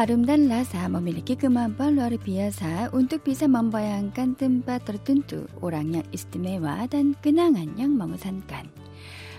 harum 0.00 0.24
dan 0.24 0.48
lasa 0.48 0.88
memiliki 0.88 1.36
kemampuan 1.36 1.92
luar 1.92 2.16
biasa 2.16 2.88
untuk 2.96 3.20
bisa 3.20 3.44
membayangkan 3.44 4.32
tempat 4.32 4.80
tertentu, 4.88 5.44
orang 5.60 6.00
yang 6.00 6.06
istimewa, 6.08 6.88
dan 6.88 7.12
kenangan 7.20 7.68
yang 7.76 8.00
mengesankan. 8.00 8.64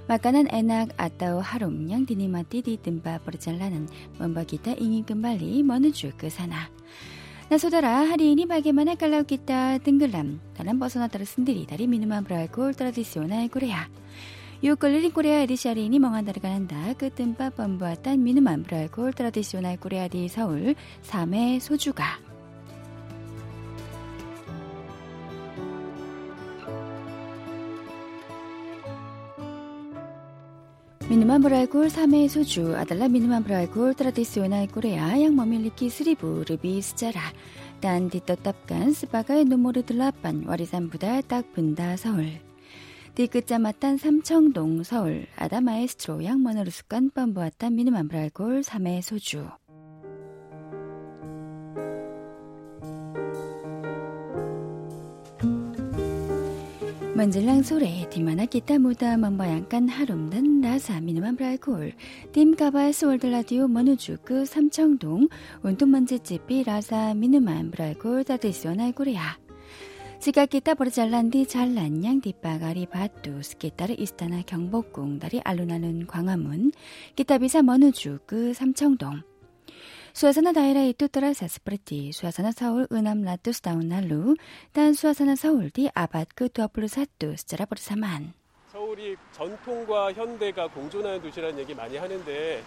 Makanan 0.05 0.53
enak 0.53 0.93
atau 1.01 1.41
harum 1.41 1.81
yang 1.89 2.05
dinikmati 2.05 2.61
di 2.61 2.77
tempat 2.77 3.25
perjalanan 3.25 3.89
membuat 4.21 4.53
kita 4.53 4.77
ingin 4.77 5.01
kembali 5.01 5.65
menuju 5.65 6.13
ke 6.13 6.29
sana. 6.29 6.69
Nah 7.49 7.57
saudara, 7.57 8.05
hari 8.05 8.37
ini 8.37 8.45
bagaimana 8.45 8.93
kalau 9.01 9.25
kita 9.25 9.81
tenggelam 9.81 10.37
dalam 10.53 10.77
pesona 10.77 11.09
tersendiri 11.09 11.65
dari 11.65 11.89
minuman 11.89 12.21
beralkohol 12.21 12.77
tradisional 12.77 13.49
Korea? 13.49 13.89
6월1인 14.63 15.11
코레아 15.13 15.39
에디샤리니 15.39 15.97
멍한다르가 15.97 16.47
난다 16.49 16.93
끝뜸바 16.93 17.49
범부와 17.51 17.95
딴미누만브라이콜 17.95 19.13
트라디시오날 19.13 19.77
코레아디 19.77 20.27
서울 20.27 20.75
3회 21.03 21.59
소주가 21.59 22.03
미누만브라이콜 31.09 31.87
3회 31.87 32.29
소주 32.29 32.73
아달라 32.77 33.07
미누만브라이콜 33.09 33.95
트라디시오나이 33.95 34.67
코레아 34.67 35.19
양머밀리키 35.21 35.89
스리브 35.89 36.45
르비 36.47 36.81
스자라 36.83 37.19
딴디떳 37.81 38.43
탑간 38.43 38.91
스바가의 38.93 39.45
노모르 39.45 39.81
들라빤 39.83 40.47
와리산 40.47 40.89
부다 40.89 41.19
딱 41.21 41.51
분다 41.51 41.97
서울 41.97 42.29
뒤끝자 43.15 43.59
마탄 43.59 43.97
삼청동 43.97 44.83
서울 44.83 45.25
아다마에스트로 45.35 46.23
양머너루스간 46.23 47.09
뻔보았단 47.11 47.75
미니만브랄골3의 47.75 49.01
소주 49.01 49.45
먼질랑 57.13 57.61
소래 57.63 58.07
디마나 58.09 58.45
기타 58.45 58.79
무다 58.79 59.15
맘바양간 59.17 59.89
하름든 59.89 60.61
라사 60.61 61.01
미누만 61.01 61.35
브라이콜 61.35 61.91
딤가발 62.31 62.93
스월드라디오 62.93 63.67
머누주그 63.67 64.45
삼청동 64.45 65.27
운동먼지집비 65.61 66.63
라사 66.63 67.13
미누만 67.13 67.71
브라이콜 67.71 68.23
다드시원 68.23 68.79
알고레야 68.79 69.40
지가 70.21 70.45
기타 70.45 70.75
버리 70.75 70.91
잘란디 70.91 71.47
잘난양 71.47 72.21
뒷바가리 72.21 72.85
밭두 72.93 73.41
스키타르 73.41 73.95
이스타나 73.97 74.43
경복궁 74.43 75.17
다리 75.17 75.41
알루나는 75.43 76.05
광화문 76.05 76.71
기타비사 77.15 77.63
머누주 77.63 78.19
그 78.27 78.53
삼청동 78.53 79.23
수아사나 80.13 80.51
다이라 80.53 80.81
이뚜따라 80.81 81.33
사스프레티 81.33 82.11
수아사나 82.11 82.51
서울 82.51 82.87
은암 82.91 83.23
라투스 83.23 83.61
다운날루 83.61 84.35
단 84.73 84.93
수아사나 84.93 85.35
서울디 85.35 85.89
아바트 85.95 86.35
그 86.35 86.49
두아플루 86.49 86.87
사뚜 86.87 87.35
스자라버리사만 87.37 88.33
서울이 88.73 89.15
전통과 89.31 90.13
현대가 90.13 90.67
공존하는 90.67 91.19
도시라는 91.23 91.57
얘기 91.57 91.73
많이 91.73 91.97
하는데 91.97 92.63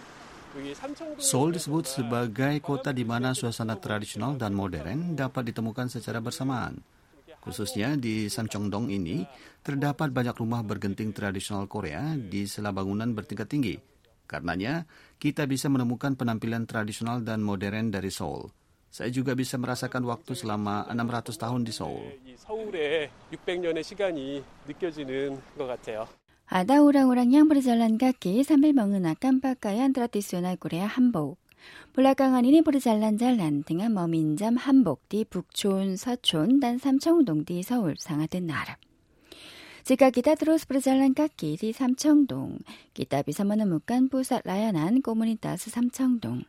Seoul 1.19 1.51
disebut 1.51 1.83
sebagai 1.83 2.61
kota 2.63 2.95
di 2.95 3.03
mana 3.03 3.35
suasana 3.35 3.75
tradisional 3.75 4.39
dan 4.39 4.55
modern 4.55 5.11
dapat 5.11 5.51
ditemukan 5.51 5.91
secara 5.91 6.23
bersamaan. 6.23 6.79
Khususnya 7.45 7.93
di 7.93 8.25
Samcheongdong 8.25 8.89
ini, 8.89 9.21
terdapat 9.61 10.09
banyak 10.09 10.33
rumah 10.41 10.65
bergenting 10.65 11.13
tradisional 11.13 11.69
Korea 11.69 12.17
di 12.17 12.49
sela 12.49 12.73
bangunan 12.73 13.13
bertingkat 13.13 13.45
tinggi. 13.45 13.77
Karenanya, 14.25 14.81
kita 15.21 15.45
bisa 15.45 15.69
menemukan 15.69 16.17
penampilan 16.17 16.65
tradisional 16.65 17.21
dan 17.21 17.45
modern 17.45 17.93
dari 17.93 18.09
Seoul. 18.09 18.49
Saya 18.89 19.13
juga 19.13 19.37
bisa 19.37 19.61
merasakan 19.61 20.09
waktu 20.09 20.33
selama 20.33 20.89
600 20.89 21.37
tahun 21.37 21.61
di 21.61 21.69
Seoul. 21.69 22.03
Ada 26.49 26.75
orang-orang 26.81 27.29
yang 27.29 27.45
berjalan 27.45 27.93
kaki 28.01 28.41
sambil 28.41 28.73
mengenakan 28.73 29.37
pakaian 29.37 29.93
tradisional 29.93 30.57
Korea 30.57 30.89
hanbok. 30.89 31.37
볼락강 31.93 32.35
아니니 32.35 32.61
보르잘란잘 32.61 33.37
난등한 33.37 33.93
머민잠 33.93 34.57
한복디 34.57 35.25
북촌 35.25 35.95
서촌 35.95 36.59
단 36.59 36.77
삼청동디 36.77 37.63
서울 37.63 37.95
상하된 37.97 38.47
나라. 38.47 38.75
지가 39.83 40.09
기타 40.09 40.35
드로스 40.35 40.67
브르잘란 40.67 41.13
깎기디 41.13 41.71
삼청동 41.71 42.57
기타 42.95 43.21
비서머는 43.21 43.69
묵간 43.69 44.09
부사 44.09 44.41
라야난 44.43 45.03
꼬무니따스 45.03 45.69
삼청동 45.69 46.41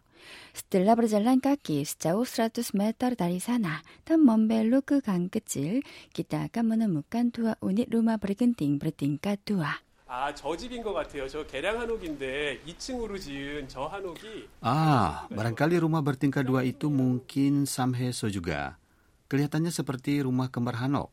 스텔라 0.55 0.95
브르잘란 0.95 1.43
깎기 1.43 1.85
스자오 1.85 2.25
스라투스 2.25 2.75
메터 2.77 3.15
다리사나 3.15 3.83
탐 4.05 4.25
멈벨로 4.25 4.81
그 4.87 5.03
강끝질 5.03 5.83
기타 6.15 6.47
까무는 6.49 6.91
묵간 6.93 7.31
두아 7.33 7.55
우니 7.61 7.87
루마 7.91 8.17
브리근팅 8.17 8.79
브리팅까 8.79 9.37
두아 9.45 9.81
아, 10.09 10.33
저 10.33 10.57
집인 10.57 10.83
것 10.85 10.93
같아요. 10.93 11.27
저 11.29 11.45
계량 11.45 11.81
한옥인데 11.81 12.61
2층으로 12.65 13.21
지은 13.21 13.67
저 13.69 13.91
한옥이 13.91 14.47
Ah, 14.63 15.27
barangkali 15.35 15.83
rumah 15.83 15.99
bertingkat 16.07 16.47
dua 16.47 16.63
itu 16.63 16.87
mungkin 16.87 17.67
Samheso 17.67 18.31
juga. 18.31 18.79
Kelihatannya 19.27 19.75
seperti 19.75 20.23
rumah 20.23 20.47
kembar 20.55 20.79
Hanok. 20.79 21.11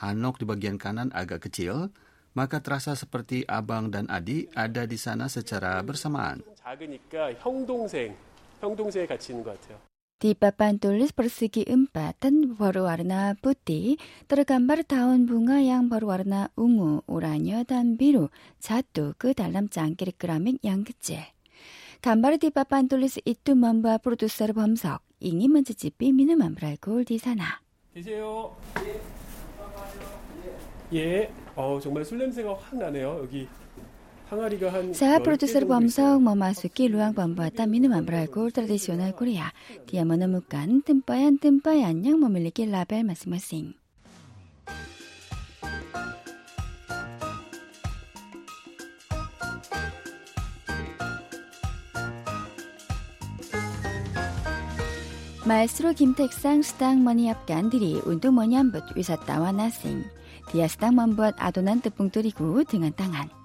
Hanok 0.00 0.40
di 0.40 0.48
bagian 0.48 0.80
kanan 0.80 1.12
agak 1.12 1.44
kecil, 1.44 1.92
maka 2.32 2.64
terasa 2.64 2.96
seperti 2.96 3.44
abang 3.44 3.92
dan 3.92 4.08
adik 4.08 4.48
ada 4.56 4.88
di 4.88 4.96
sana 4.96 5.28
secara 5.28 5.84
bersamaan. 5.84 6.40
작으니까 6.56 7.36
형동생, 7.44 8.16
형동생 8.64 9.04
같이 9.04 9.36
있는 9.36 9.44
것 9.44 9.52
같아요. 9.60 9.76
Di 10.22 10.38
papantulis 10.38 11.10
persegi 11.10 11.66
empatan 11.66 12.54
baru 12.54 12.86
warna 12.86 13.34
putih 13.42 13.98
tergambar 14.30 14.86
daun 14.86 15.26
bunga 15.26 15.58
yang 15.58 15.90
berwarna 15.90 16.46
ungu, 16.54 17.02
oranye, 17.10 17.66
dan 17.66 17.98
biru 17.98 18.30
jatuh 18.62 19.18
ke 19.18 19.34
dalam 19.34 19.66
cangkir 19.66 20.14
keramik 20.14 20.62
yang 20.62 20.86
kecil. 20.86 21.26
gambar 22.06 22.38
di 22.38 22.54
papan 22.54 22.86
tulis 22.86 23.18
itu 23.26 23.58
membuat 23.58 23.98
produser 24.06 24.54
범석 24.54 25.02
ingin 25.18 25.58
mencicipi 25.58 26.14
minuman 26.14 26.54
beralkohol 26.54 27.02
di 27.02 27.18
sana. 27.18 27.58
드세요. 27.90 28.54
예. 28.78 28.94
예. 30.94 31.26
어 31.58 31.82
정말 31.82 32.06
술 32.06 32.22
냄새가 32.22 32.46
확 32.62 32.78
나네요. 32.78 33.26
여기 33.26 33.50
Saat 34.96 35.28
produser 35.28 35.68
Bomsok 35.68 36.16
memasuki 36.16 36.88
ruang 36.88 37.12
pembuatan 37.12 37.68
minuman 37.68 38.00
beralkohol 38.00 38.48
tradisional 38.48 39.12
Korea, 39.12 39.52
dia 39.84 40.08
menemukan 40.08 40.80
tempayan-tempayan 40.80 42.00
yang 42.00 42.16
memiliki 42.16 42.64
label 42.64 43.12
masing-masing. 43.12 43.76
Maestro 55.44 55.92
Kim 55.92 56.16
Taek-sang 56.16 56.64
sedang 56.64 57.04
menyiapkan 57.04 57.68
diri 57.68 58.00
untuk 58.08 58.32
menyambut 58.32 58.96
wisatawan 58.96 59.60
asing. 59.60 60.00
Dia 60.56 60.72
sedang 60.72 60.96
membuat 60.96 61.36
adonan 61.36 61.84
tepung 61.84 62.08
terigu 62.08 62.64
dengan 62.64 62.96
tangan. 62.96 63.41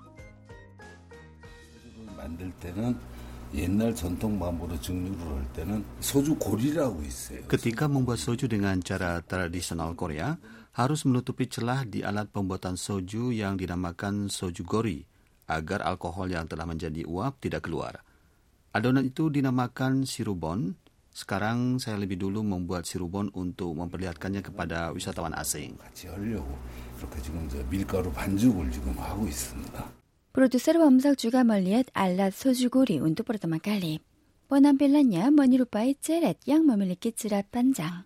Ketika 7.47 7.85
membuat 7.89 8.19
soju 8.21 8.45
dengan 8.51 8.75
cara 8.85 9.17
tradisional 9.25 9.95
Korea, 9.97 10.35
harus 10.77 11.01
menutupi 11.09 11.47
celah 11.49 11.81
di 11.89 12.03
alat 12.05 12.27
pembuatan 12.29 12.75
soju 12.77 13.31
yang 13.33 13.55
dinamakan 13.57 14.27
soju 14.29 14.61
gori 14.67 14.99
agar 15.49 15.79
alkohol 15.89 16.27
yang 16.29 16.45
telah 16.45 16.67
menjadi 16.69 17.01
uap 17.09 17.39
tidak 17.41 17.65
keluar. 17.65 17.97
Adonan 18.77 19.07
itu 19.09 19.31
dinamakan 19.33 20.03
sirubon. 20.05 20.75
Sekarang 21.09 21.81
saya 21.81 21.97
lebih 21.97 22.19
dulu 22.21 22.45
membuat 22.45 22.85
sirubon 22.85 23.31
untuk 23.33 23.73
memperlihatkannya 23.73 24.43
kepada 24.45 24.93
wisatawan 24.93 25.33
asing. 25.33 25.73
프로듀서로 30.37 30.81
범석주가 30.81 31.43
멀리엣 31.45 31.87
알랏 31.93 32.29
소주고리 32.29 32.99
운두보르더 32.99 33.47
막갈리 33.47 33.99
뻔한 34.47 34.77
빌란냐 34.77 35.31
머니루빠의 35.31 35.95
찌렛 35.99 36.37
양머밀리끼 36.47 37.11
찌랏 37.13 37.45
반장 37.51 38.03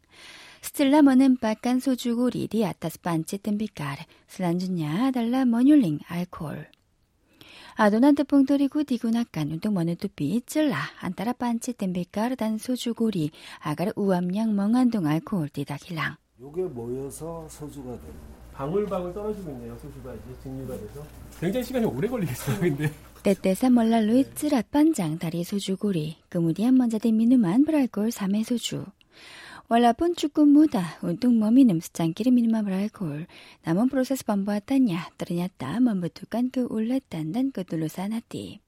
스틸라 0.62 1.02
머는 1.02 1.38
빠깐 1.42 1.82
소주고리 1.82 2.48
디아타스 2.48 3.02
반치 3.02 3.38
뜸비까르 3.38 4.04
슬란주냐 4.28 5.12
달라 5.12 5.44
머뉴링 5.44 6.00
알콜 6.08 6.70
아도난트 7.76 8.24
뽕토리구 8.24 8.86
디구나깐 8.86 9.52
운동 9.52 9.74
머는 9.74 9.98
뚜삐 9.98 10.44
찔라 10.46 10.78
안따라 11.02 11.34
반치 11.34 11.74
뜸비까르 11.74 12.38
단 12.38 12.58
소주고리 12.58 13.32
아가르 13.60 13.92
우암양 13.98 14.56
멍한동 14.56 15.06
알콜 15.06 15.50
디다길랑 15.50 16.16
요게 16.40 16.62
모여서 16.64 17.46
소주가 17.50 17.92
됩니다. 18.00 18.41
방울방울 18.62 19.12
떨어지고 19.12 19.50
있네요. 19.52 19.76
소주가 19.80 20.14
이제 20.14 20.24
증류가 20.44 20.78
돼서 20.78 21.04
굉장히 21.40 21.64
시간이 21.66 21.86
오래 21.88 22.08
걸리겠어요. 22.08 22.60
근데 22.60 22.92
때때사 23.24 23.72
몰랄로 23.72 24.14
있질 24.14 24.54
앞반장 24.54 25.18
다리 25.18 25.44
소주고리 25.44 26.18
그무리한 26.30 26.78
먼자대 26.78 27.12
미누만 27.12 27.66
브랄골 27.66 28.12
삼해 28.12 28.44
소주 28.44 28.86
월라본 29.70 30.16
축구 30.16 30.46
무다 30.46 31.00
운동 31.02 31.40
몸이 31.40 31.66
냄새장끼리 31.66 32.30
미누만 32.30 32.66
브랄골 32.66 33.26
남은 33.64 33.90
프로세스 33.90 34.26
반부하다냐 34.26 35.10
떨어냐다 35.18 35.80
멈부투 35.80 36.28
깐그 36.28 36.68
올랐단단 36.70 37.52
그, 37.54 37.64
그 37.64 37.68
둘러싸나띠 37.68 38.60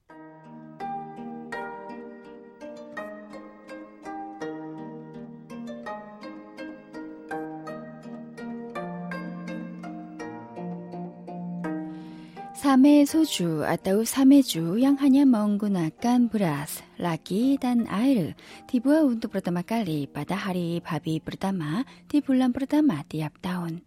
밤의 12.74 13.06
소주 13.06 13.62
atau 13.70 14.02
사메주 14.02 14.81
yang 14.81 14.98
hanya 14.98 15.30
menggunakan 15.30 16.25
beras 16.25 16.81
lagi 16.98 17.54
dan 17.62 17.86
air 17.86 18.34
dibuat 18.66 19.06
untuk 19.06 19.30
pertama 19.38 19.62
kali 19.62 20.10
pada 20.10 20.34
hari 20.34 20.81
babi 20.81 21.22
pertama 21.22 21.86
di 22.10 22.18
bulan 22.25 22.50
pertama 22.50 23.06
tiap 23.06 23.38
tahun. 23.46 23.86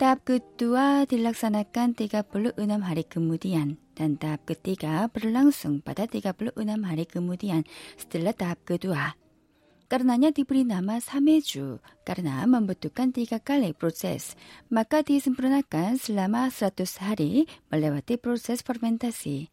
Tahap 0.00 0.24
kedua 0.24 1.04
dilaksanakan 1.04 1.92
enam 2.56 2.80
hari 2.88 3.04
kemudian 3.04 3.76
dan 3.92 4.16
tahap 4.16 4.48
ketiga 4.48 5.12
berlangsung 5.12 5.84
pada 5.84 6.08
enam 6.56 6.88
hari 6.88 7.04
kemudian 7.04 7.68
setelah 8.00 8.32
tahap 8.32 8.64
kedua. 8.64 9.12
Karenanya 9.86 10.34
diberi 10.34 10.66
nama 10.66 10.98
Sameju 10.98 11.78
karena 12.02 12.42
membutuhkan 12.42 13.14
tiga 13.14 13.38
kali 13.38 13.70
proses. 13.70 14.34
Maka 14.66 15.06
disempurnakan 15.06 15.94
selama 15.94 16.50
100 16.50 17.06
hari 17.06 17.46
melewati 17.70 18.18
proses 18.18 18.66
fermentasi. 18.66 19.46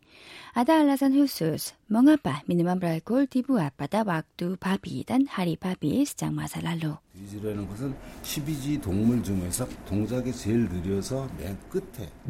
Ada 0.58 0.82
alasan 0.82 1.14
khusus 1.14 1.78
mengapa 1.86 2.42
minuman 2.50 2.82
beralkohol 2.82 3.30
dibuat 3.30 3.78
pada 3.78 4.02
waktu 4.02 4.58
babi 4.58 5.06
dan 5.06 5.30
hari 5.30 5.54
babi 5.54 6.02
sejak 6.02 6.34
masa 6.34 6.66
lalu. 6.66 6.98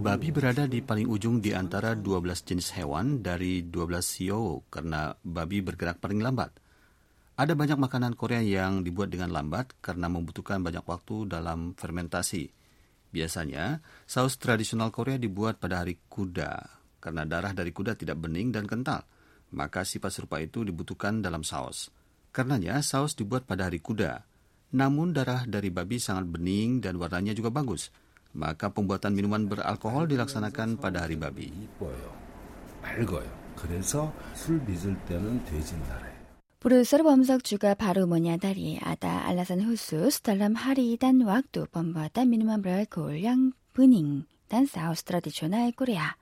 Babi 0.04 0.28
berada 0.36 0.64
di 0.68 0.80
paling 0.84 1.08
ujung 1.08 1.40
di 1.40 1.56
antara 1.56 1.96
12 1.96 2.04
jenis 2.52 2.68
hewan 2.76 3.24
dari 3.24 3.64
12 3.64 3.72
CEO 4.04 4.60
karena 4.68 5.16
babi 5.24 5.64
bergerak 5.64 6.04
paling 6.04 6.20
lambat. 6.20 6.60
Ada 7.34 7.58
banyak 7.58 7.82
makanan 7.82 8.14
Korea 8.14 8.46
yang 8.46 8.86
dibuat 8.86 9.10
dengan 9.10 9.34
lambat 9.34 9.74
karena 9.82 10.06
membutuhkan 10.06 10.62
banyak 10.62 10.86
waktu 10.86 11.26
dalam 11.26 11.74
fermentasi. 11.74 12.46
Biasanya, 13.10 13.82
saus 14.06 14.38
tradisional 14.38 14.94
Korea 14.94 15.18
dibuat 15.18 15.58
pada 15.58 15.82
hari 15.82 15.98
kuda 15.98 16.54
karena 17.02 17.26
darah 17.26 17.50
dari 17.58 17.74
kuda 17.74 17.98
tidak 17.98 18.22
bening 18.22 18.54
dan 18.54 18.70
kental. 18.70 19.02
Maka 19.50 19.82
sifat 19.82 20.14
serupa 20.14 20.38
itu 20.46 20.62
dibutuhkan 20.62 21.26
dalam 21.26 21.42
saus. 21.42 21.90
Karenanya, 22.30 22.86
saus 22.86 23.18
dibuat 23.18 23.50
pada 23.50 23.66
hari 23.66 23.82
kuda. 23.82 24.30
Namun 24.78 25.18
darah 25.18 25.50
dari 25.50 25.74
babi 25.74 25.98
sangat 25.98 26.30
bening 26.30 26.86
dan 26.86 27.02
warnanya 27.02 27.34
juga 27.34 27.50
bagus. 27.50 27.90
Maka 28.38 28.70
pembuatan 28.70 29.10
minuman 29.18 29.50
beralkohol 29.50 30.06
dilaksanakan 30.06 30.78
pada 30.78 31.02
hari 31.10 31.18
babi. 31.18 31.50
부르스르 36.64 37.04
범석주가 37.04 37.74
바로 37.74 38.06
뭐냐 38.08 38.38
다리 38.38 38.80
아다 38.82 39.26
알라산 39.28 39.60
후수 39.60 40.10
스탈람 40.10 40.56
하리단 40.56 41.20
왁두 41.20 41.66
범바다 41.74 42.24
미니만 42.24 42.62
브라이콜 42.62 43.22
양 43.26 43.52
브닝 43.74 44.24
단 44.48 44.66
사우스 44.66 45.04
트라디쇼나의 45.04 45.74
꾸레야 45.74 46.16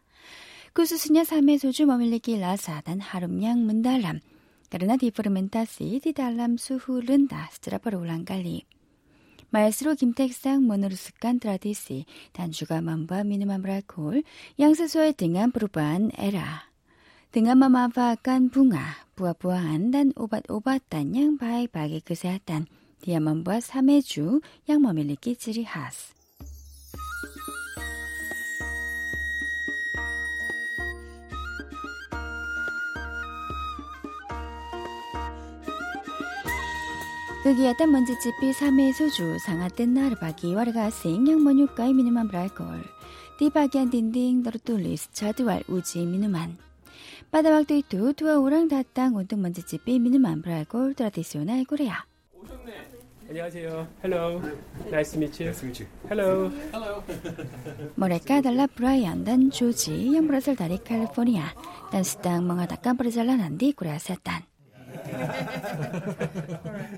그 0.73 0.81
꾸수스냐 0.81 1.25
삼의 1.25 1.59
소주 1.59 1.85
머밀리기 1.85 2.39
라사단 2.39 3.01
하룸양 3.01 3.63
문달람 3.67 4.19
그러나 4.71 4.97
디포르멘타시 4.97 5.99
디달람 6.03 6.57
수후른다 6.57 7.49
스트라퍼 7.51 7.91
롤랑갈리 7.91 8.65
말스로 9.51 9.93
김택상 9.93 10.63
모노르스칸 10.63 11.39
트라디시 11.39 12.05
단주가 12.33 12.81
맘바 12.81 13.25
미누맘브라콜 13.25 14.23
양세소의 14.59 15.13
등한 15.17 15.51
브루반 15.51 16.09
에라 16.17 16.70
dengan 17.31 17.63
memanfaatkan 17.63 18.51
bunga, 18.51 19.07
buah-buahan, 19.15 19.95
dan 19.95 20.11
obat-obatan 20.19 21.15
yang 21.15 21.31
baik 21.39 21.71
bagi 21.71 22.03
kesehatan. 22.03 22.67
Dia 23.01 23.23
membuat 23.23 23.65
sameju 23.65 24.43
yang 24.67 24.83
memiliki 24.85 25.33
ciri 25.33 25.63
khas. 25.65 26.13
Kegiatan 37.41 37.89
mencicipi 37.89 38.53
same 38.53 38.93
suju 38.93 39.33
sangat 39.41 39.73
tenar 39.73 40.13
bagi 40.21 40.53
warga 40.53 40.93
asing 40.93 41.25
yang 41.25 41.41
menyukai 41.41 41.89
minuman 41.89 42.29
beralkohol. 42.29 42.85
Di 43.41 43.49
bagian 43.49 43.89
dinding 43.89 44.45
tertulis 44.45 45.09
jadwal 45.09 45.57
uji 45.65 46.05
minuman. 46.05 46.53
빠다박도 47.29 47.73
이투 47.75 48.13
투와 48.13 48.37
오랑 48.39 48.67
다땅 48.67 49.13
온통 49.15 49.41
먼지집 49.43 49.85
삐미는 49.85 50.19
만불알골 50.21 50.95
드라디시오나 50.95 51.53
알고래야. 51.53 52.03
오셨네. 52.33 52.89
안녕하세요. 53.29 53.87
Hello. 54.03 54.41
Nice 54.87 55.11
to 55.13 55.21
meet 55.21 55.41
you. 55.43 55.53
n 55.53 55.59
i 55.61 55.71
e 55.71 55.71
to 55.71 55.85
m 56.11 56.19
e 56.19 56.21
o 56.21 56.23
h 56.23 56.23
o 56.75 56.81
l 56.81 56.83
l 56.83 56.85
o 56.97 56.99
모레카 57.95 58.41
달라 58.41 58.67
브라이안 58.67 59.23
단 59.23 59.49
조지 59.49 60.13
양브라셀 60.15 60.57
다리 60.57 60.77
캘리포니아 60.83 61.53
단스땅 61.91 62.45
멍하다까 62.47 62.93
브라셀라 62.93 63.37
난디 63.37 63.71
구레아세탄. 63.73 64.41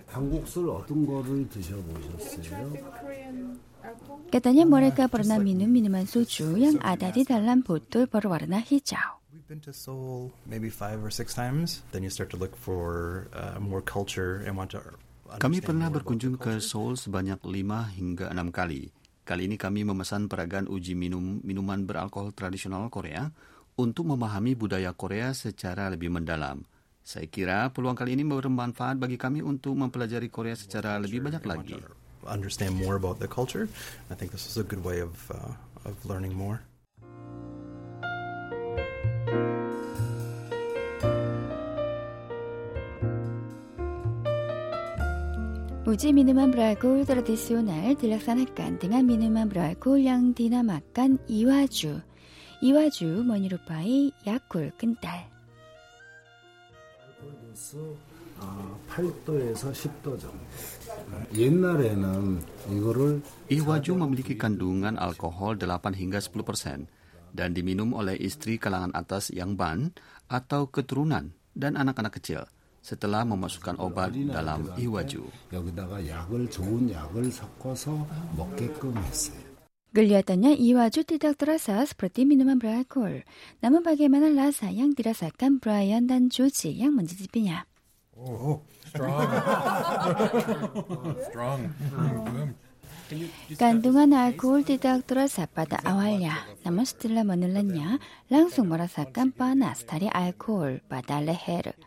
한국술 0.08 0.70
어떤 0.70 1.06
거를 1.06 1.48
드셔보셨어요? 1.50 2.74
깨다니 4.32 4.66
모레카 4.66 5.06
버나 5.08 5.38
미누 5.40 5.68
미니만 5.68 6.06
소주 6.06 6.60
양 6.64 6.78
아다디 6.82 7.26
달란 7.26 7.62
보톨 7.62 8.08
버르와나 8.08 8.60
히자오. 8.62 9.23
been 9.54 9.62
to 9.62 9.72
Seoul 9.72 10.34
maybe 10.50 10.68
five 10.74 10.98
or 11.06 11.14
six 11.14 11.34
times, 11.38 11.86
then 11.94 12.02
you 12.02 12.10
start 12.10 12.34
to 12.34 12.38
look 12.42 12.58
for 12.58 13.30
uh, 13.38 13.60
more 13.62 13.86
culture 13.86 14.42
and 14.50 14.58
want 14.58 14.74
to. 14.74 14.82
Kami 15.38 15.62
pernah 15.62 15.94
berkunjung 15.94 16.42
ke 16.42 16.58
Seoul 16.58 16.98
sebanyak 16.98 17.38
lima 17.46 17.86
hingga 17.94 18.34
enam 18.34 18.50
kali. 18.50 18.90
Kali 19.22 19.46
ini 19.46 19.56
kami 19.62 19.86
memesan 19.86 20.26
peragaan 20.26 20.66
uji 20.66 20.98
minum 20.98 21.38
minuman 21.46 21.86
beralkohol 21.86 22.34
tradisional 22.34 22.90
Korea 22.90 23.30
untuk 23.78 24.10
memahami 24.10 24.58
budaya 24.58 24.90
Korea 24.98 25.38
secara 25.38 25.88
lebih 25.94 26.10
mendalam. 26.10 26.66
Saya 27.06 27.30
kira 27.30 27.70
peluang 27.70 27.94
kali 27.96 28.18
ini 28.18 28.26
bermanfaat 28.26 28.98
bagi 28.98 29.22
kami 29.22 29.46
untuk 29.46 29.78
mempelajari 29.78 30.34
Korea 30.34 30.58
secara 30.58 30.98
lebih 30.98 31.22
banyak 31.30 31.44
lagi. 31.46 31.78
Uji 45.94 46.10
minuman 46.10 46.50
beralkohol 46.50 47.06
tradisional 47.06 47.94
dilaksanakan 48.02 48.82
dengan 48.82 49.06
minuman 49.06 49.46
beralkohol 49.46 50.02
yang 50.02 50.34
dinamakan 50.34 51.22
iwaju. 51.30 52.02
Iwaju 52.66 53.12
menyerupai 53.22 54.10
yakul 54.26 54.74
kental. 54.74 55.30
Iwaju 63.54 63.94
memiliki 63.94 64.34
kandungan 64.34 64.98
alkohol 64.98 65.54
8 65.62 65.70
hingga 65.94 66.18
10 66.26 66.34
persen 66.42 66.80
dan 67.38 67.54
diminum 67.54 67.94
oleh 67.94 68.18
istri 68.18 68.58
kalangan 68.58 68.98
atas 68.98 69.30
yang 69.30 69.54
ban 69.54 69.94
atau 70.26 70.74
keturunan 70.74 71.38
dan 71.54 71.78
anak-anak 71.78 72.18
kecil 72.18 72.50
setelah 72.84 73.24
memasukkan 73.24 73.80
obat 73.80 74.12
dalam 74.28 74.68
iwaju. 74.76 75.24
Kelihatannya 79.94 80.52
iwaju 80.60 81.02
tidak 81.08 81.34
terasa 81.40 81.80
seperti 81.88 82.28
minuman 82.28 82.60
beralkohol. 82.60 83.24
Namun 83.64 83.82
bagaimana 83.88 84.36
rasa 84.36 84.68
yang 84.68 84.92
dirasakan 84.92 85.64
Brian 85.64 86.12
dan 86.12 86.28
Joji 86.28 86.76
yang 86.76 86.92
mencicipinya? 87.00 87.64
Oh, 88.20 88.62
strong. 88.84 89.26
strong. 91.32 91.60
Kandungan 93.58 94.10
alkohol 94.18 94.66
tidak 94.68 95.06
terasa 95.08 95.46
pada 95.48 95.78
awalnya, 95.88 96.36
namun 96.68 96.84
setelah 96.88 97.22
menelannya, 97.24 98.02
langsung 98.34 98.68
merasakan 98.74 99.30
panas 99.32 99.86
dari 99.88 100.10
alkohol 100.12 100.82
pada 100.92 101.22
leher. 101.24 101.78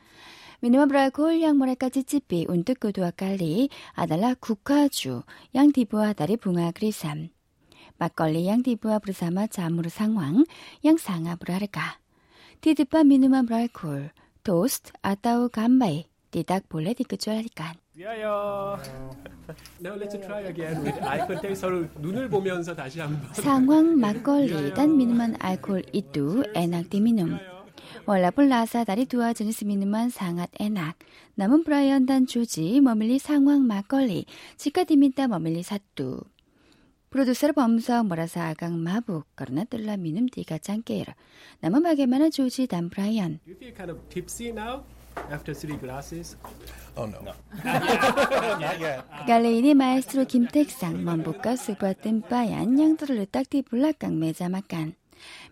미니멈 0.67 0.91
알코올 0.97 1.43
양모래까지 1.43 2.03
찌삐 2.03 2.47
운뜻 2.49 2.81
고도와 2.81 3.13
깔리 3.13 3.69
아달라 3.93 4.35
국화주 4.35 5.23
양디부와 5.55 6.15
다리 6.15 6.37
붕아 6.37 6.73
그리삼 6.73 7.29
막걸리 7.99 8.49
양디부와 8.49 8.99
부르사마 8.99 9.47
자무르 9.47 9.89
상황 9.89 10.45
양상아 10.85 11.37
브라르가 11.37 12.01
디드빠 12.63 13.05
미니멈 13.05 13.47
알코올 13.49 14.11
토스트 14.43 14.91
아따우 15.03 15.51
감바이 15.51 16.07
디닥 16.33 16.69
볼레 16.69 16.95
디크줄라리깐 16.95 17.75
위하여. 17.95 18.77
Now 19.81 19.95
let's 19.95 20.19
try 20.19 20.47
again 20.51 20.83
with 20.85 20.99
eye 21.07 21.19
contact 21.25 21.61
서로 21.61 21.87
눈을 22.01 22.29
보면서 22.29 22.75
다시 22.75 22.99
한번. 22.99 23.33
상황 23.35 24.01
막걸리 24.01 24.75
단 24.75 24.97
미니멈 24.97 25.37
알코올 25.39 25.85
이두 25.93 26.43
에낙 26.57 26.91
디미눔. 26.91 27.55
월라폴라 28.07 28.67
사다리 28.67 29.07
두어 29.07 29.33
진스미누먼 29.33 30.11
상앗 30.11 30.51
에낙 30.61 30.97
남은 31.35 31.65
브라이언 31.65 32.07
단 32.07 32.27
조지 32.27 32.81
머밀리 32.81 33.19
상황 33.19 33.67
막걸리 33.67 34.27
치카 34.57 34.85
디민다 34.85 35.29
머밀리 35.29 35.63
사뚜 35.63 36.21
프로듀서 37.11 37.51
범석 37.53 38.07
모라사 38.07 38.45
아강 38.49 38.83
마북 38.83 39.25
그러나 39.35 39.65
뜰라 39.65 39.97
미눔 39.97 40.27
디가 40.29 40.59
짱깨라 40.59 41.15
남은 41.61 41.83
마게만한 41.83 42.31
조지 42.31 42.67
단 42.67 42.91
브라이언 42.91 43.41
You 43.47 43.57
feel 43.57 43.75
kind 43.75 43.91
of 43.93 44.01
tipsy 44.09 44.51
now? 44.51 44.83
After 45.33 45.55
three 45.59 45.81
glasses? 45.81 46.37
Oh 46.95 47.09
no. 47.11 47.33
갈레인의 49.27 49.73
마에스트로 49.73 50.27
김택상, 50.27 51.03
먼복과 51.07 51.57
수과 51.57 51.95
뜸빠얀 51.95 52.79
양도를 52.79 53.25
딱디 53.25 53.63
불락강 53.63 54.19
매자막간. 54.19 54.95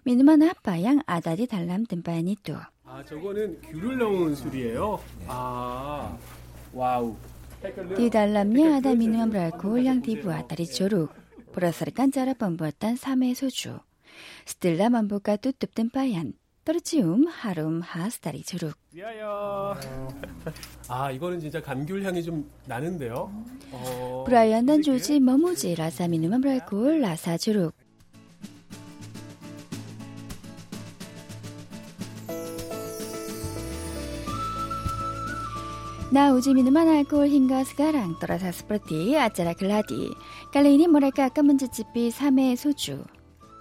민만나 0.07 0.51
아빠양 0.51 1.01
아다리 1.07 1.47
달람 1.47 1.87
뜸바니 1.87 2.37
또. 2.43 2.55
아 2.85 3.03
저거는 3.07 3.59
귤을 3.63 3.97
넣은 3.97 4.35
술이에요. 4.35 5.01
아 5.29 6.15
와우. 6.75 7.17
디달람냐 7.97 8.77
아다 8.77 8.95
민만 8.97 9.31
브랄코 9.31 9.83
양 9.87 10.03
디부 10.03 10.31
아다리 10.31 10.67
조룩. 10.67 11.09
보라살간 11.55 12.13
자라 12.13 12.35
범부었단 12.35 12.97
삼의 12.97 13.35
소주. 13.35 13.79
스틸라 14.45 14.91
만보가 14.91 15.37
뚜뚜 15.37 15.69
뜸바얀. 15.75 16.35
떨어지움 16.67 17.27
하룸 17.27 17.81
하스다리 17.81 18.43
주룩. 18.43 18.77
야야. 18.99 19.27
아 20.89 21.11
이거는 21.13 21.41
진짜 21.41 21.63
감귤 21.63 22.05
향이 22.05 22.23
좀 22.23 22.47
나는데요. 22.67 23.33
어... 23.73 24.25
브라이언 24.27 24.67
단 24.67 24.83
조지 24.83 25.19
머무지 25.21 25.75
라사미누만 25.75 26.43
브랄콜 26.43 27.01
라사 27.01 27.39
주룩. 27.39 27.73
나 36.15 36.31
우지미누만 36.33 36.87
알코올 36.87 37.27
흰가 37.27 37.65
스가랑 37.65 38.21
또라사 38.21 38.53
스프티 38.53 39.19
아짜라 39.19 39.53
글라디 39.53 40.15
깔레이니 40.53 40.87
뭐랄까 40.87 41.25
아까 41.25 41.43
문제집이 41.43 42.11
3회 42.11 42.55
소주 42.55 43.03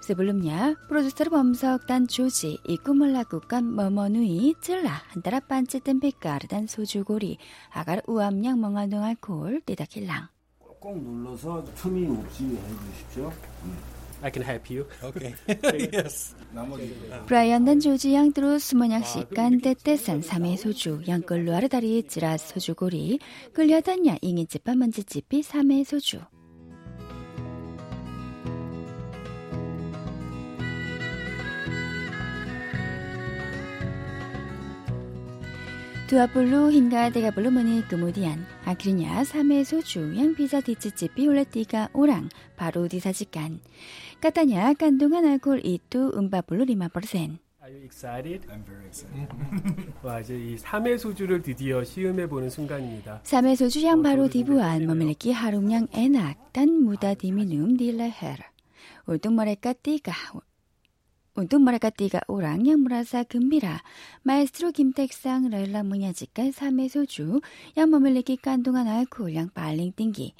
스블룸냐 0.03 0.75
프로듀서로 0.87 1.31
범석 1.31 1.87
단 1.87 2.07
조지 2.07 2.59
이꾸몰라 2.67 3.23
국간 3.23 3.73
머머누이 3.75 4.53
찔라 4.61 4.87
한따라 5.07 5.39
반찌 5.39 5.79
뜸빛가르단 5.79 6.67
소주고리 6.67 7.39
아가르 7.71 8.01
우암양 8.05 8.61
멍한동 8.61 9.03
알코올 9.03 9.61
띠다킬랑 9.65 10.27
꼭 10.59 11.01
눌러서 11.03 11.65
틈이 11.73 12.05
없이 12.23 12.43
해주십시오 12.83 13.33
음. 13.63 13.77
I 14.23 14.31
can 14.31 14.41
help 14.41 14.69
you. 14.71 14.87
Okay. 15.03 15.35
yes. 15.93 16.33
브라이언단 17.25 17.81
조지 17.81 18.13
양드로 18.15 18.57
스모냥 18.57 19.03
시간 19.03 19.59
때때산 19.59 20.21
삼의 20.21 20.57
소주 20.57 21.01
양걸로 21.07 21.53
아르다리 21.53 22.01
찌라 22.03 22.37
소주고리 22.37 23.19
끌려다냐 23.51 24.15
잉이 24.21 24.45
집밥 24.47 24.77
먼지 24.77 25.03
집이 25.03 25.43
삼의 25.43 25.83
소주. 25.83 26.19
두아폴로 36.07 36.69
힌가 36.71 37.09
데가블로 37.11 37.49
머니 37.51 37.81
그모디안 37.87 38.45
아크리냐 38.65 39.23
삼의 39.23 39.63
소주 39.63 40.13
양피자 40.17 40.59
디치치피 40.59 41.27
올레띠가 41.27 41.89
오랑 41.93 42.27
바로 42.57 42.87
디사지간 42.89 43.61
까타냐 44.21 44.73
깐동한 44.73 45.25
알콜 45.25 45.65
이뚜 45.65 46.11
음바블로 46.13 46.65
리마 46.65 46.89
퍼센 46.89 47.37
Are 47.63 47.71
you 47.73 47.85
excited? 47.85 48.45
I'm 48.51 48.61
very 48.67 48.83
excited. 48.85 49.29
와 50.03 50.19
이제 50.19 50.35
이 50.35 50.57
삼의 50.57 50.99
소주를 50.99 51.41
드디어 51.41 51.81
시음해 51.85 52.27
보는 52.27 52.49
순간입니다. 52.49 53.21
삼의 53.23 53.55
소주 53.55 53.81
양 53.85 54.01
바로 54.03 54.27
디부안 54.27 54.85
머밀레키 54.85 55.31
하룸양 55.31 55.87
에낙 55.93 56.51
단 56.51 56.69
무다 56.83 57.13
디미눔 57.13 57.77
딜레헤르 57.77 58.43
올동머레까 59.07 59.71
띠가 59.81 60.11
Untuk 61.33 61.65
mereka 61.65 61.89
tiga 61.89 62.21
orang 62.29 62.61
yang 62.61 62.85
merasa 62.85 63.25
gembira, 63.25 63.81
Maestro 64.21 64.69
Kim 64.69 64.93
Taek-sang 64.93 65.49
rela 65.49 65.81
menyajikan 65.81 66.53
samai 66.53 66.93
soju 66.93 67.41
yang 67.73 67.89
memiliki 67.89 68.37
kandungan 68.37 68.85
alkohol 68.85 69.33
yang 69.33 69.49
paling 69.49 69.89
tinggi. 69.97 70.37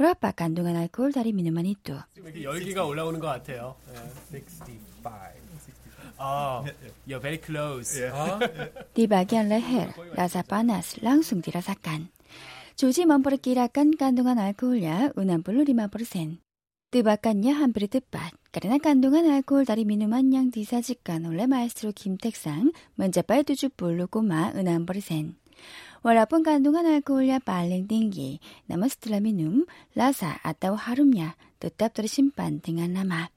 Berapa 0.00 0.32
kandungan 0.32 0.80
alkohol 0.80 1.12
dari 1.12 1.36
minuman 1.36 1.68
itu? 1.68 1.92
이렇게 2.16 2.40
65. 2.40 2.72
Oh, 6.16 6.64
you're 7.04 7.20
very 7.20 7.36
close. 7.36 8.00
Yeah. 8.00 8.40
Di 8.96 9.04
bagian 9.04 9.52
leher, 9.52 9.88
rasa 10.16 10.40
panas 10.44 10.96
langsung 11.04 11.40
dirasakan. 11.44 12.08
Cuci 12.80 13.04
memperkirakan 13.04 13.92
kandungan 13.92 14.40
alkoholnya 14.40 15.12
unam 15.20 15.44
p 15.44 15.52
Tebakannya 16.90 17.54
hampir 17.60 17.88
tepat. 17.92 18.39
Karena 18.50 18.82
kandungan 18.82 19.30
alkohol 19.30 19.62
dari 19.62 19.86
minuman 19.86 20.26
yang 20.26 20.50
disajikan 20.50 21.22
oleh 21.22 21.46
maestro 21.46 21.94
Kim 21.94 22.18
Taek-sang 22.18 22.74
mencapai 22.98 23.46
70,6%. 23.46 23.78
Walaupun 26.02 26.40
kandungan 26.42 26.82
alkoholnya 26.98 27.38
paling 27.38 27.86
tinggi, 27.86 28.42
namun 28.66 28.90
setelah 28.90 29.22
minum, 29.22 29.62
rasa 29.94 30.42
atau 30.42 30.74
harumnya 30.74 31.38
tetap 31.62 31.94
tersimpan 31.94 32.58
dengan 32.58 32.90
lama. 32.98 33.30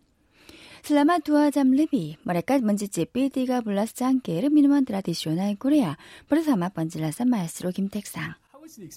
Selama 0.82 1.22
dua 1.22 1.54
jam 1.54 1.70
lebih, 1.78 2.18
mereka 2.26 2.58
mencicipi 2.58 3.30
13 3.30 3.62
cangkir 3.94 4.50
minuman 4.50 4.82
tradisional 4.82 5.54
Korea 5.62 5.94
bersama 6.26 6.74
penjelasan 6.74 7.30
maestro 7.30 7.70
Kim 7.70 7.86
Taek-sang. 7.86 8.42
Kami 8.64 8.88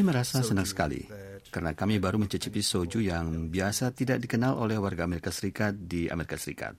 merasa 0.00 0.40
senang 0.40 0.64
sekali 0.64 1.04
karena 1.52 1.76
kami 1.76 2.00
baru 2.00 2.16
mencicipi 2.16 2.64
soju 2.64 3.04
yang 3.04 3.52
biasa 3.52 3.92
tidak 3.92 4.24
dikenal 4.24 4.56
oleh 4.56 4.80
warga 4.80 5.04
Amerika 5.04 5.28
Serikat 5.28 5.76
di 5.76 6.08
Amerika 6.08 6.40
Serikat. 6.40 6.72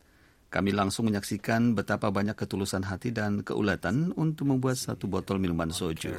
Kami 0.50 0.74
langsung 0.74 1.05
menyaksikan 1.13 1.77
betapa 1.77 2.10
banyak 2.10 2.33
ketulusan 2.33 2.81
hati 2.89 3.13
dan 3.13 3.45
keuletan 3.45 4.10
untuk 4.17 4.50
membuat 4.57 4.81
satu 4.81 5.05
botol 5.05 5.38
minuman 5.38 5.69
soju. 5.69 6.10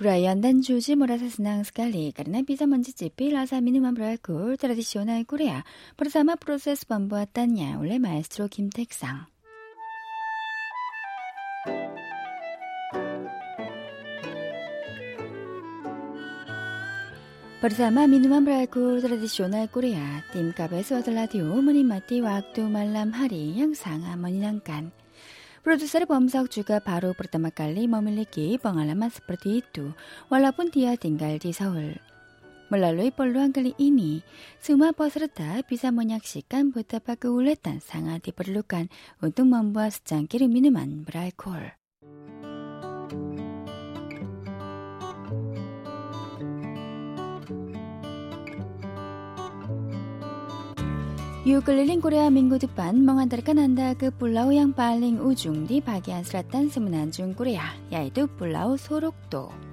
Brian 0.00 0.40
dan 0.40 0.64
Joji 0.64 0.96
merasa 0.96 1.28
senang 1.28 1.60
sekali 1.60 2.08
karena 2.16 2.40
bisa 2.40 2.64
mencicipi 2.64 3.36
rasa 3.36 3.60
minuman 3.60 3.92
beralkohol 3.92 4.56
tradisional 4.56 5.20
Korea 5.28 5.60
bersama 5.92 6.40
proses 6.40 6.88
pembuatannya 6.88 7.76
oleh 7.76 8.00
maestro 8.00 8.48
Kim 8.48 8.72
Taek-sang. 8.72 9.28
Bersama 17.60 18.08
minuman 18.08 18.40
beralkohol 18.40 19.04
tradisional 19.04 19.68
Korea, 19.68 20.24
tim 20.32 20.56
KBS 20.56 20.96
World 20.96 21.12
Radio 21.12 21.44
menikmati 21.60 22.24
waktu 22.24 22.64
malam 22.72 23.12
hari 23.12 23.52
yang 23.52 23.76
sangat 23.76 24.16
menyenangkan. 24.16 24.96
Produser 25.60 26.08
juga 26.48 26.80
baru 26.80 27.12
pertama 27.12 27.52
kali 27.52 27.84
memiliki 27.84 28.56
pengalaman 28.56 29.12
seperti 29.12 29.60
itu, 29.60 29.92
walaupun 30.32 30.72
dia 30.72 30.96
tinggal 30.96 31.36
di 31.36 31.52
Seoul. 31.52 32.00
Melalui 32.72 33.12
peluang 33.12 33.52
kali 33.52 33.76
ini, 33.76 34.24
semua 34.56 34.96
peserta 34.96 35.60
bisa 35.68 35.92
menyaksikan 35.92 36.72
betapa 36.72 37.20
keuletan 37.20 37.84
sangat 37.84 38.24
diperlukan 38.32 38.88
untuk 39.20 39.44
membuat 39.52 39.92
secangkir 40.00 40.48
minuman 40.48 41.04
beralkohol. 41.04 41.76
Yo 51.40 51.64
keliling 51.64 52.04
Korea 52.04 52.28
minggu 52.28 52.60
depan 52.60 53.00
menghantarkan 53.00 53.64
Anda 53.64 53.96
ke 53.96 54.12
pulau 54.12 54.52
yang 54.52 54.76
paling 54.76 55.16
ujung 55.24 55.64
di 55.64 55.80
bagian 55.80 56.20
selatan 56.20 56.68
semenanjung 56.68 57.32
Korea, 57.32 57.72
yaitu 57.88 58.28
Pulau 58.36 58.76
Sorokdo. 58.76 59.69